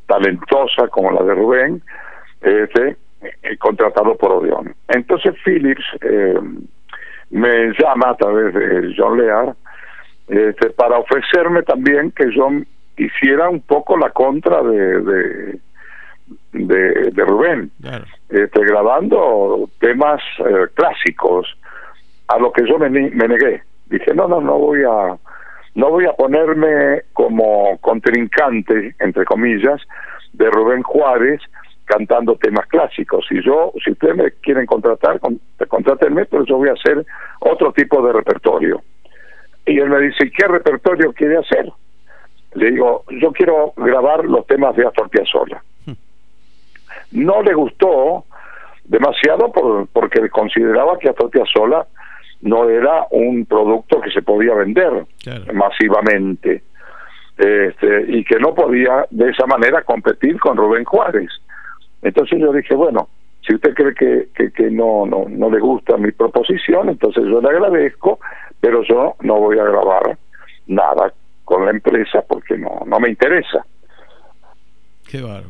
[0.06, 1.82] talentosa como la de Rubén
[2.40, 2.96] este
[3.42, 4.74] eh, contratado por Odeon.
[4.88, 6.38] Entonces Philips eh,
[7.30, 9.54] me llama a través de John Lear
[10.28, 12.50] este, para ofrecerme también que yo
[12.96, 15.00] hiciera un poco la contra de,
[16.52, 17.70] de, de, Rubén,
[18.28, 21.46] este, grabando temas eh, clásicos,
[22.28, 23.62] a lo que yo me, me negué.
[23.86, 25.16] Dije, no, no, no voy a
[25.74, 29.80] no voy a ponerme como contrincante, entre comillas,
[30.32, 31.40] de Rubén Juárez,
[31.84, 33.26] cantando temas clásicos.
[33.30, 35.20] Y yo, si ustedes me quieren contratar,
[35.68, 37.04] contrátenme, pero yo voy a hacer
[37.40, 38.82] otro tipo de repertorio.
[39.66, 41.70] Y él me dice, ¿qué repertorio quiere hacer?
[42.54, 45.62] Le digo, yo quiero grabar los temas de Astor Piazzolla.
[47.12, 48.24] No le gustó
[48.84, 51.86] demasiado por, porque consideraba que Astor Piazzolla
[52.42, 55.06] no era un producto que se podía vender
[55.52, 56.62] masivamente
[57.38, 61.30] este, y que no podía de esa manera competir con Rubén Juárez.
[62.02, 63.08] Entonces yo dije, bueno,
[63.40, 67.48] si usted cree que, que, no, no, no le gusta mi proposición, entonces yo le
[67.48, 68.18] agradezco,
[68.60, 70.16] pero yo no voy a grabar
[70.66, 71.12] nada
[71.44, 73.64] con la empresa porque no, no me interesa.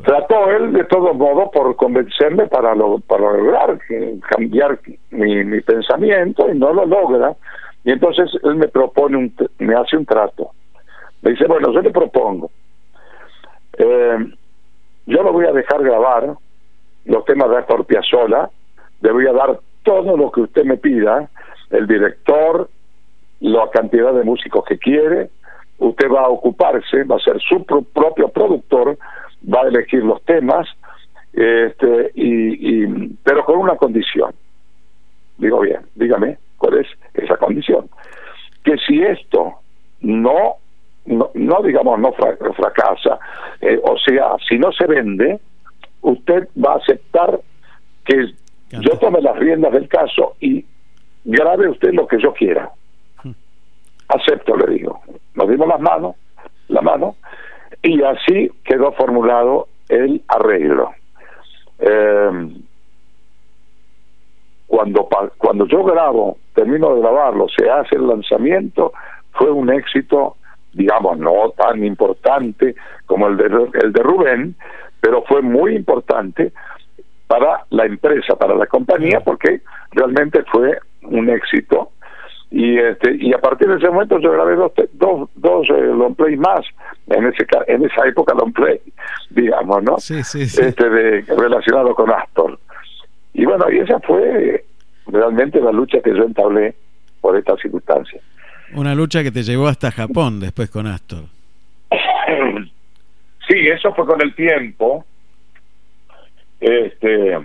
[0.04, 3.78] Trató él de todos modos por convencerme para, lo, para lograr
[4.28, 4.78] cambiar
[5.10, 7.34] mi, mi pensamiento y no lo logra.
[7.84, 10.50] Y entonces él me propone, un, me hace un trato.
[11.22, 12.50] Me dice, bueno, yo le propongo,
[13.78, 14.18] eh,
[15.06, 16.34] yo lo voy a dejar grabar
[17.06, 18.50] los temas de Astor Piazzolla,
[19.00, 21.28] le voy a dar todo lo que usted me pida,
[21.70, 22.68] el director,
[23.40, 25.30] la cantidad de músicos que quiere,
[25.78, 28.98] usted va a ocuparse, va a ser su propio productor,
[29.52, 30.68] va a elegir los temas,
[31.32, 32.86] este, y,
[33.22, 34.32] pero con una condición.
[35.36, 37.88] Digo bien, dígame, ¿cuál es esa condición?
[38.62, 39.54] Que si esto
[40.00, 40.56] no,
[41.06, 43.18] no, digamos, no fracasa,
[43.60, 45.40] eh, o sea, si no se vende,
[46.02, 47.40] usted va a aceptar
[48.04, 48.32] que
[48.70, 50.64] yo tome las riendas del caso y
[51.24, 52.70] grabe usted lo que yo quiera.
[53.22, 53.32] Hmm.
[54.08, 55.00] Acepto, le digo.
[55.34, 56.16] Nos dimos las manos,
[56.68, 57.16] la mano,
[57.82, 60.92] y así quedó formulado el arreglo.
[61.78, 62.48] Eh,
[64.66, 68.92] cuando, cuando yo grabo, termino de grabarlo, se hace el lanzamiento,
[69.32, 70.36] fue un éxito,
[70.72, 72.74] digamos, no tan importante
[73.06, 73.44] como el de,
[73.82, 74.56] el de Rubén,
[75.00, 76.52] pero fue muy importante
[77.26, 79.60] para la empresa, para la compañía, porque
[79.92, 81.90] realmente fue un éxito.
[82.56, 86.14] Y este y a partir de ese momento yo grabé dos dos, dos eh, long
[86.14, 86.60] play más
[87.08, 88.80] en ese en esa época long play
[89.30, 92.56] digamos no sí, sí, este de relacionado con Astor.
[93.32, 94.64] Y bueno y esa fue
[95.08, 96.76] realmente la lucha que yo entablé
[97.20, 98.20] por esta circunstancia.
[98.74, 101.24] Una lucha que te llevó hasta Japón después con Astor.
[103.46, 105.04] Sí, eso fue con el tiempo.
[106.60, 107.38] Este,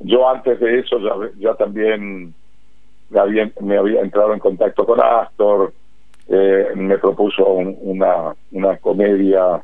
[0.00, 0.98] yo antes de eso
[1.38, 2.34] ya, también
[3.10, 5.72] me había, me había, entrado en contacto con Astor,
[6.28, 9.62] eh, me propuso una, una comedia,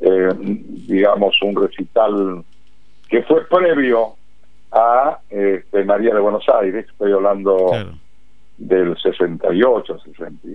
[0.00, 2.44] eh, digamos, un recital
[3.08, 4.14] que fue previo
[4.70, 7.70] a este, María de Buenos Aires, estoy hablando
[8.56, 10.48] del 68, 60,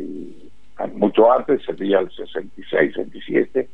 [0.96, 3.70] mucho antes, sería el 66, 67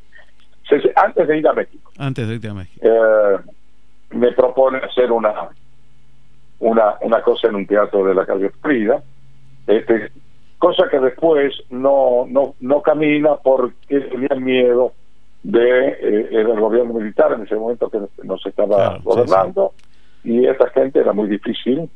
[0.95, 1.91] antes de ir a México.
[1.97, 2.86] Antes de ir a México.
[2.86, 3.39] Eh,
[4.12, 5.49] me propone hacer una,
[6.63, 9.04] una, una cosa en un teatro de la calle Frida,
[9.67, 10.12] este,
[10.58, 14.93] cosa que después no, no, no camina porque tenía miedo
[15.43, 19.73] de eh, el gobierno militar en ese momento que nos estaba gobernando
[20.23, 21.89] y esta gente era muy difícil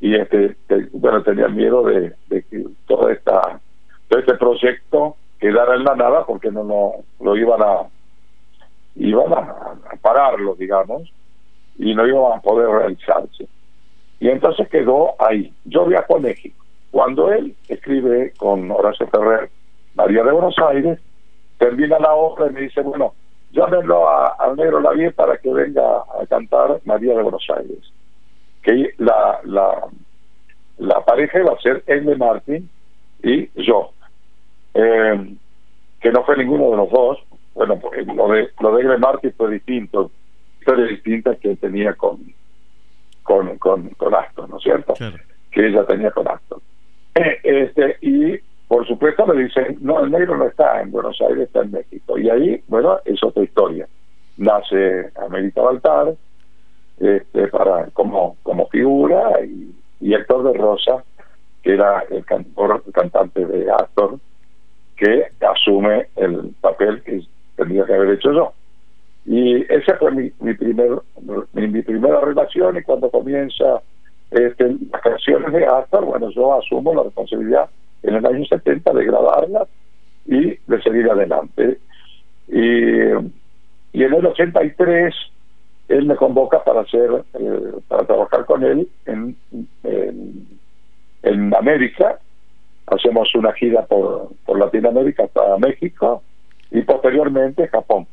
[0.00, 0.56] y este
[0.92, 3.58] bueno tenía miedo de, de que toda esta
[4.08, 7.86] todo este proyecto quedara en la nada porque no, no lo iban a
[8.96, 11.10] iban a, pararlo, digamos,
[11.78, 13.46] y no iban a poder realizarse.
[14.20, 15.52] Y entonces quedó ahí.
[15.64, 16.56] Yo viajo a México.
[16.90, 19.50] Cuando él escribe con Horacio Ferrer,
[19.94, 20.98] María de Buenos Aires,
[21.58, 23.14] termina la obra y me dice, bueno,
[23.52, 27.92] llámenlo a, al negro Lavie para que venga a cantar María de Buenos Aires.
[28.62, 29.86] Que la, la,
[30.78, 32.68] la pareja iba a ser de Martín
[33.22, 33.90] y yo.
[34.74, 35.36] Eh,
[36.00, 37.18] que no fue ninguno de los dos,
[37.54, 40.10] bueno, pues, lo de lo de Martin fue distinto,
[40.58, 42.18] historia distinta que tenía con
[43.30, 44.94] con con, con Aston, ¿no es cierto?
[45.52, 46.60] Que ella tenía con Aston.
[47.14, 51.46] Eh, este y por supuesto me dicen, no, el negro no está en Buenos Aires,
[51.46, 52.18] está en México.
[52.18, 53.86] Y ahí, bueno, es otra historia.
[54.36, 56.14] Nace América Baltar,
[56.98, 61.04] este, para como como figura y, y Héctor de Rosa,
[61.62, 64.18] que era el, cantor, el cantante de Astor,
[64.96, 67.22] que asume el papel que
[67.56, 68.52] tendría que haber hecho yo.
[69.30, 70.90] Y esa fue mi, mi, primer,
[71.52, 73.80] mi, primera relación y cuando comienza
[74.32, 77.70] este, las canciones de Astor, bueno, yo asumo la responsabilidad
[78.02, 79.68] en el año 70 de grabarlas
[80.26, 81.78] y de seguir adelante.
[82.48, 82.58] Y,
[83.92, 85.14] y en el 83
[85.90, 89.36] él me convoca para hacer eh, para trabajar con él en,
[91.22, 92.18] en, América
[92.88, 96.20] hacemos una gira por, por Latinoamérica hasta México
[96.72, 98.08] y posteriormente Japón.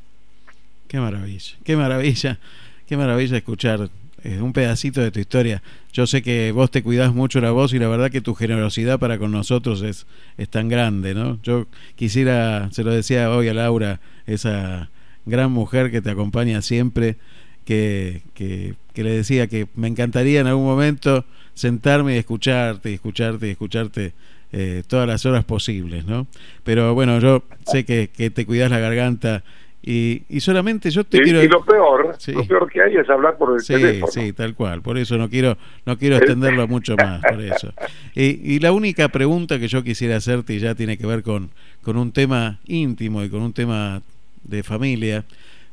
[0.87, 2.39] Qué maravilla, qué maravilla,
[2.85, 3.89] qué maravilla escuchar
[4.23, 5.61] eh, un pedacito de tu historia.
[5.91, 8.97] Yo sé que vos te cuidás mucho la voz y la verdad que tu generosidad
[8.97, 10.07] para con nosotros es,
[10.37, 11.39] es tan grande, ¿no?
[11.43, 14.89] Yo quisiera, se lo decía hoy a Laura, esa
[15.25, 17.17] gran mujer que te acompaña siempre,
[17.65, 23.47] que, que, le decía que me encantaría en algún momento sentarme y escucharte, y escucharte,
[23.47, 24.13] y escucharte
[24.53, 26.27] eh, todas las horas posibles, ¿no?
[26.63, 29.43] Pero bueno, yo sé que, que te cuidas la garganta
[29.89, 31.43] y, y, solamente yo te quiero...
[31.43, 34.11] Y lo peor, lo peor que hay es hablar por el sí, teléfono.
[34.11, 37.73] Sí, tal cual, por eso no quiero no quiero extenderlo mucho más, por eso.
[38.15, 41.49] Y, y, la única pregunta que yo quisiera hacerte, y ya tiene que ver con,
[41.83, 44.01] con un tema íntimo y con un tema
[44.43, 45.23] de familia,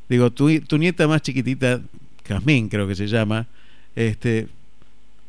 [0.07, 1.81] Digo, tu, tu nieta más chiquitita,
[2.27, 3.47] Jazmín creo que se llama,
[3.95, 4.47] este,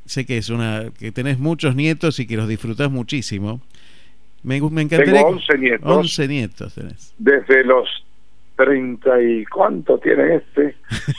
[0.04, 3.60] sé que es una que tenés muchos nietos y que los disfrutás muchísimo.
[4.42, 5.14] Me, me encantaría.
[5.14, 5.96] Tengo 11 nietos.
[5.96, 7.14] 11 nietos tenés.
[7.18, 7.88] Desde los
[8.56, 10.74] 30 y cuánto tiene este.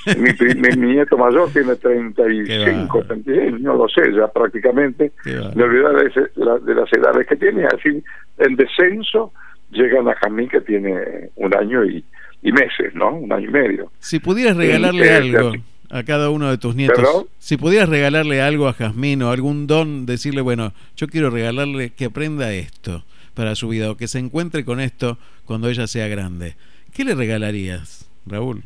[0.18, 5.12] mi, mi, nieto mayor tiene 35, 36, no lo sé ya prácticamente.
[5.26, 7.66] Me olvidé de, de, las edades que tiene.
[7.66, 8.04] Así,
[8.38, 9.32] en descenso
[9.72, 12.04] llegan a Jamín que tiene un año y,
[12.42, 13.16] y meses, ¿no?
[13.16, 13.92] Un año y medio.
[14.00, 15.52] Si pudieras regalarle algo
[15.90, 17.26] a cada uno de tus nietos.
[17.40, 22.06] Si pudieras regalarle algo a Jazmín o algún don, decirle, bueno, yo quiero regalarle que
[22.06, 26.56] aprenda esto para su vida o que se encuentre con esto cuando ella sea grande.
[26.98, 28.64] ¿Qué le regalarías, Raúl?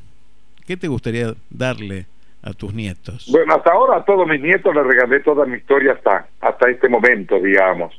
[0.65, 2.05] ¿Qué te gustaría darle
[2.41, 3.27] a tus nietos?
[3.29, 6.87] Bueno, hasta ahora a todos mis nietos les regalé toda mi historia hasta, hasta este
[6.87, 7.93] momento, digamos.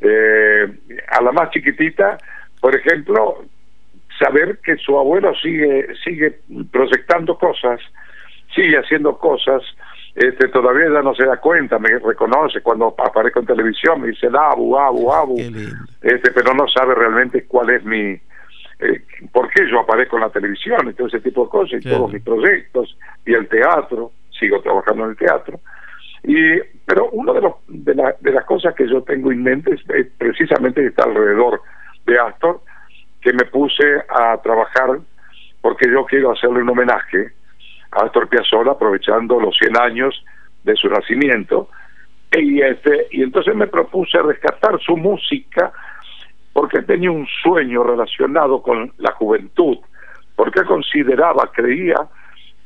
[0.00, 0.66] Eh,
[1.10, 2.16] a la más chiquitita,
[2.62, 3.44] por ejemplo,
[4.18, 6.38] saber que su abuelo sigue sigue
[6.72, 7.78] proyectando cosas,
[8.54, 9.62] sigue haciendo cosas,
[10.14, 14.28] este todavía ya no se da cuenta, me reconoce cuando aparezco en televisión, me dice
[14.28, 18.18] abu, abu, abu, este, pero no sabe realmente cuál es mi,
[18.80, 19.02] eh,
[19.32, 22.12] por qué yo aparezco en la televisión y todo ese tipo de cosas, y todos
[22.12, 25.60] mis proyectos, y el teatro, sigo trabajando en el teatro.
[26.22, 30.06] Y, pero una de, los, de, de las cosas que yo tengo en mente es,
[30.16, 31.60] precisamente estar alrededor
[32.06, 32.60] de Astor,
[33.20, 34.98] que me puse a trabajar
[35.60, 37.32] porque yo quiero hacerle un homenaje
[37.90, 40.24] a Astor Piazzolla aprovechando los 100 años
[40.62, 41.68] de su nacimiento.
[42.32, 45.72] Y este y entonces me propuse rescatar su música
[46.58, 49.78] porque tenía un sueño relacionado con la juventud
[50.34, 51.94] porque consideraba creía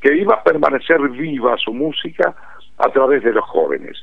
[0.00, 2.34] que iba a permanecer viva su música
[2.78, 4.02] a través de los jóvenes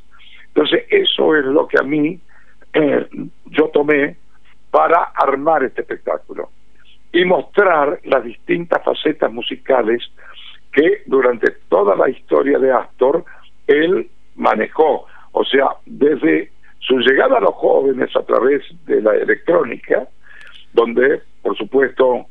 [0.49, 2.19] entonces eso es lo que a mí
[2.71, 3.07] eh,
[3.45, 4.15] yo tomé
[4.69, 6.51] para armar este espectáculo
[7.11, 10.03] y mostrar las distintas facetas musicales
[10.71, 13.25] que durante toda la historia de Astor
[13.65, 15.07] él manejó.
[15.31, 16.51] O sea, desde
[16.89, 20.07] su llegada a los jóvenes a través de la electrónica,
[20.73, 22.25] donde, por supuesto,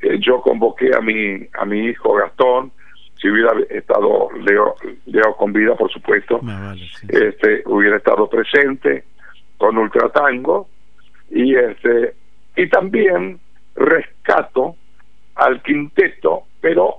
[0.00, 2.72] eh, yo convoqué a mi, a mi hijo Gastón,
[3.20, 6.74] si hubiera estado Leo, Leo con vida, por supuesto, ah,
[7.08, 9.04] este hubiera estado presente
[9.58, 10.68] con Ultratango
[11.30, 12.14] y este
[12.56, 13.38] y también
[13.74, 14.76] rescato
[15.34, 16.98] al quinteto, pero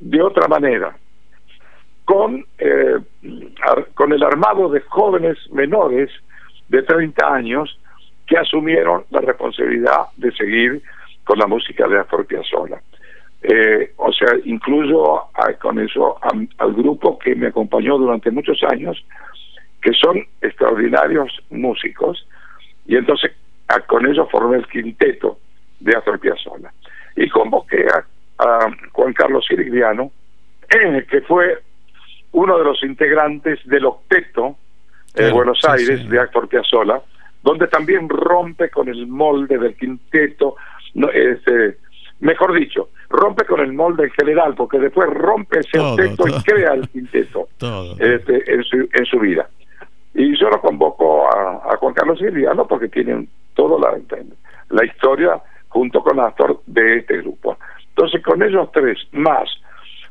[0.00, 0.96] de otra manera,
[2.04, 2.98] con, eh,
[3.94, 6.10] con el armado de jóvenes menores
[6.68, 7.78] de 30 años
[8.26, 10.82] que asumieron la responsabilidad de seguir
[11.24, 12.80] con la música de Astor Piazzolla.
[13.42, 15.24] Eh, o sea, incluyo
[15.60, 19.04] con eso al grupo que me acompañó durante muchos años,
[19.80, 22.26] que son extraordinarios músicos,
[22.86, 23.32] y entonces
[23.86, 25.38] con ellos formé el quinteto
[25.80, 26.72] de Astor Piazzolla.
[27.14, 28.04] Y convoqué a,
[28.92, 30.10] Juan Carlos Sirigliano,
[30.68, 31.58] eh, que fue
[32.32, 34.56] uno de los integrantes del octeto
[35.16, 37.00] de Buenos Aires de Astor Piazzolla,
[37.42, 40.56] donde también rompe con el molde del quinteto,
[40.94, 41.78] no, este,
[42.20, 46.74] mejor dicho, rompe con el molde en general, porque después rompe ese octeto y crea
[46.74, 47.48] el quinteto
[47.98, 49.48] este, en, su, en su vida.
[50.14, 53.98] Y yo lo convoco a, a Juan Carlos Sirigliano porque tienen toda la,
[54.70, 57.58] la historia junto con Astor de este grupo.
[57.90, 59.48] Entonces, con ellos tres, más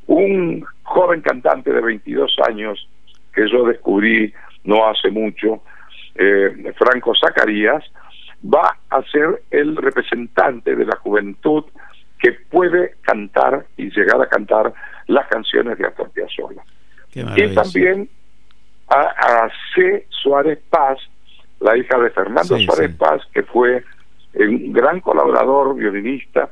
[0.07, 2.87] un joven cantante de 22 años
[3.33, 4.33] que yo descubrí
[4.65, 5.61] no hace mucho,
[6.15, 7.83] eh, Franco Zacarías,
[8.43, 11.63] va a ser el representante de la juventud
[12.19, 14.73] que puede cantar y llegar a cantar
[15.07, 16.63] las canciones de Astor Piazzolla.
[17.13, 18.09] Y también
[18.89, 20.05] a, C.
[20.09, 20.99] Suárez Paz,
[21.59, 23.83] la hija de Fernando Suárez Paz, que fue
[24.35, 26.49] un gran colaborador violinista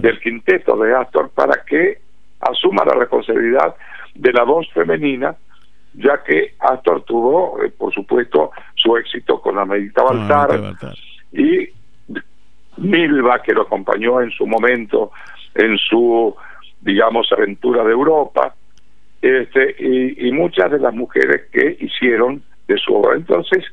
[0.00, 1.98] del quinteto de Astor para que
[2.40, 3.74] asuma la responsabilidad
[4.14, 5.34] de la voz femenina,
[5.94, 10.74] ya que Astor tuvo, eh, por supuesto, su éxito con la Medita Baltar
[11.32, 11.68] y
[12.78, 15.12] Milva, que lo acompañó en su momento
[15.54, 16.34] en su,
[16.80, 18.54] digamos, aventura de Europa,
[19.20, 23.16] este, y, muchas de las mujeres que hicieron de su obra.
[23.16, 23.64] Entonces,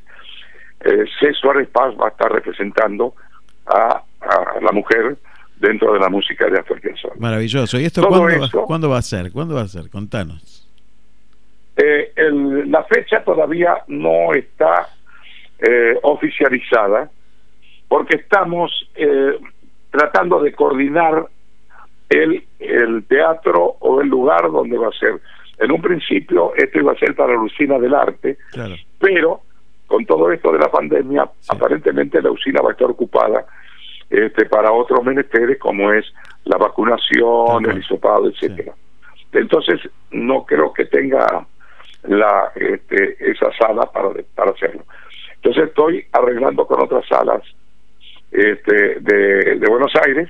[0.80, 1.32] eh, C.
[1.32, 3.14] Suárez Paz va a estar representando
[3.66, 4.02] a,
[4.60, 5.16] la mujer
[5.58, 7.14] dentro de la música de Astor Piazzolla.
[7.18, 7.80] Maravilloso.
[7.80, 8.20] ¿Y esto cuándo,
[8.90, 9.32] va, a ser?
[9.32, 9.88] ¿Cuándo va a ser?
[9.88, 10.59] Contanos.
[11.82, 12.12] Eh,
[12.66, 14.88] la fecha todavía no está
[15.58, 17.10] eh, oficializada
[17.88, 19.38] porque estamos eh,
[19.90, 21.26] tratando de coordinar
[22.10, 25.20] el, el teatro o el lugar donde va a ser.
[25.58, 28.36] En un principio esto iba a ser para la usina del arte,
[28.98, 29.40] pero
[29.86, 33.46] con todo esto de la pandemia, aparentemente la usina va a estar ocupada
[34.10, 36.04] este, para otros menesteres como es
[36.44, 38.74] la vacunación, el hisopado, etcétera.
[39.32, 41.46] Entonces, no creo que tenga
[42.04, 44.84] la este, esa sala para, para hacerlo.
[45.36, 47.42] Entonces estoy arreglando con otras salas
[48.30, 50.28] este, de, de Buenos Aires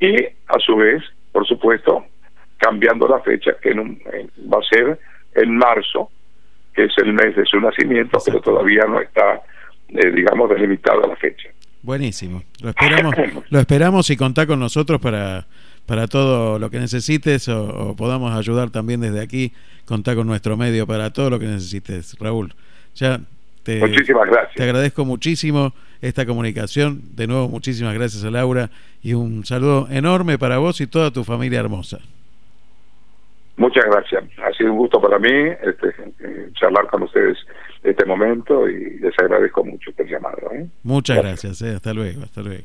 [0.00, 1.02] y a su vez,
[1.32, 2.04] por supuesto,
[2.58, 4.98] cambiando la fecha, que va a ser
[5.34, 6.10] en marzo,
[6.74, 9.42] que es el mes de su nacimiento, pero todavía no está,
[9.88, 11.48] eh, digamos, delimitada la fecha.
[11.82, 12.42] Buenísimo.
[12.62, 13.14] Lo esperamos,
[13.50, 15.46] lo esperamos y contá con nosotros para,
[15.86, 19.52] para todo lo que necesites o, podamos ayudar también desde aquí.
[19.84, 22.54] Contá con nuestro medio para todo lo que necesites, Raúl.
[22.94, 23.20] Ya
[23.62, 24.54] te, muchísimas gracias.
[24.54, 27.02] Te agradezco muchísimo esta comunicación.
[27.14, 28.70] De nuevo, muchísimas gracias a Laura
[29.02, 31.98] y un saludo enorme para vos y toda tu familia hermosa.
[33.56, 34.24] Muchas gracias.
[34.44, 35.88] Ha sido un gusto para mí este,
[36.20, 37.38] eh, charlar con ustedes
[37.84, 40.50] este momento y les agradezco mucho este llamado.
[40.52, 40.66] ¿eh?
[40.82, 41.62] Muchas gracias.
[41.62, 41.74] Eh.
[41.76, 42.22] Hasta luego.
[42.22, 42.64] Hasta luego.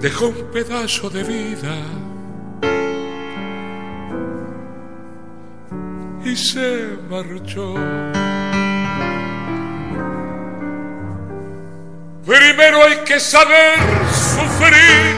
[0.00, 1.76] dejó un pedazo de vida
[6.24, 7.74] y se marchó.
[12.24, 13.78] Primero hay que saber
[14.10, 15.16] sufrir,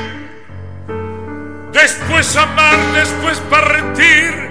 [1.72, 4.51] después amar, después partir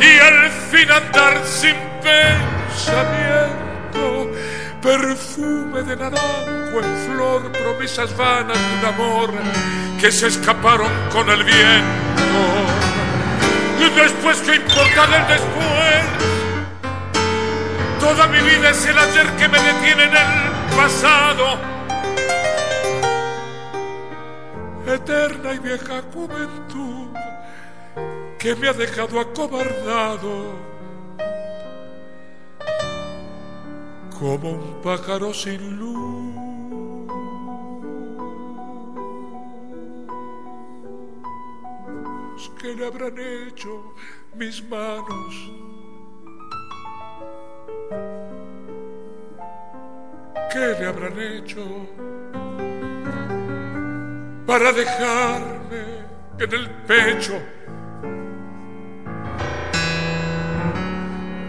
[0.00, 2.96] y al fin andar sin pensamiento
[4.80, 5.96] perfume de
[6.70, 9.30] en flor, promesas vanas de un amor
[10.00, 12.40] que se escaparon con el viento.
[13.78, 16.26] Y después, ¿qué importa del después?
[18.00, 21.58] Toda mi vida es el ayer que me detiene en el pasado.
[24.86, 27.08] Eterna y vieja juventud
[28.38, 30.76] que me ha dejado acobardado
[34.18, 36.15] como un pájaro sin luz.
[42.66, 43.94] ¿Qué le habrán hecho
[44.34, 45.52] mis manos?
[50.52, 51.64] ¿Qué le habrán hecho
[54.48, 56.06] para dejarme
[56.40, 57.40] en el pecho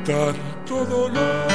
[0.05, 1.47] tanto dolor?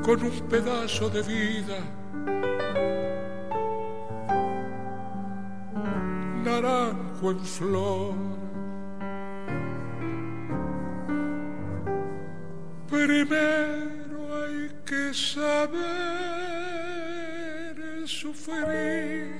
[0.03, 1.81] con un pedazo de vida,
[6.45, 8.15] naranjo en flor.
[12.89, 15.79] Primero hay que saber
[18.07, 19.40] sufrir,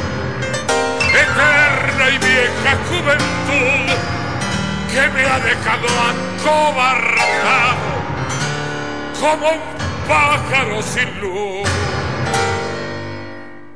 [1.41, 3.95] Eterna y vieja juventud
[4.91, 7.91] que me ha dejado acobardado
[9.19, 9.61] como un
[10.07, 11.80] pájaro sin luz.